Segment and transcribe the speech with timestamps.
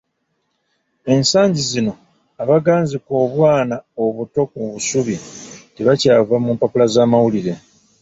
[1.13, 1.93] Ensangi zino
[2.41, 5.15] abaganzika obwana obuto ku busubi
[5.75, 7.53] tebakyava mu mpapula za mawulire.